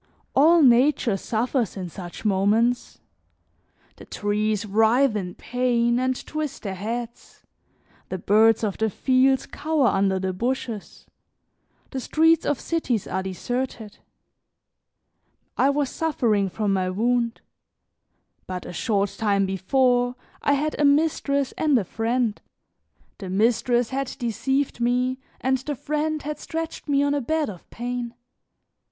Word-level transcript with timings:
All 0.35 0.63
nature 0.63 1.15
suffers 1.15 1.77
in 1.77 1.87
such 1.87 2.25
moments; 2.25 3.01
the 3.97 4.05
trees 4.05 4.65
writhe 4.65 5.15
in 5.15 5.35
pain 5.35 5.99
and 5.99 6.25
twist 6.25 6.63
their 6.63 6.73
heads; 6.73 7.43
the 8.09 8.17
birds 8.17 8.63
of 8.63 8.79
the 8.79 8.89
fields 8.89 9.45
cower 9.45 9.85
under 9.89 10.17
the 10.17 10.33
bushes; 10.33 11.05
the 11.91 11.99
streets 11.99 12.47
of 12.47 12.59
cities 12.59 13.05
are 13.05 13.21
deserted. 13.21 13.99
I 15.55 15.69
was 15.69 15.91
suffering 15.91 16.49
from 16.49 16.73
my 16.73 16.89
wound. 16.89 17.41
But 18.47 18.65
a 18.65 18.73
short 18.73 19.11
time 19.15 19.45
before 19.45 20.15
I 20.41 20.53
had 20.53 20.75
a 20.79 20.83
mistress 20.83 21.51
and 21.59 21.77
a 21.77 21.83
friend. 21.83 22.41
The 23.19 23.29
mistress 23.29 23.91
had 23.91 24.15
deceived 24.17 24.79
me 24.81 25.19
and 25.41 25.59
the 25.59 25.75
friend 25.75 26.23
had 26.23 26.39
stretched 26.39 26.87
me 26.89 27.03
on 27.03 27.13
a 27.13 27.21
bed 27.21 27.51
of 27.51 27.69
pain. 27.69 28.15